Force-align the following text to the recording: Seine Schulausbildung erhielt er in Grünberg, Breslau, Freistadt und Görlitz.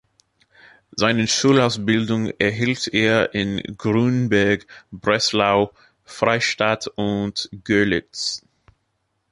Seine 0.95 1.27
Schulausbildung 1.27 2.31
erhielt 2.39 2.87
er 2.91 3.35
in 3.35 3.61
Grünberg, 3.77 4.65
Breslau, 4.89 5.73
Freistadt 6.05 6.87
und 6.95 7.47
Görlitz. 7.63 8.43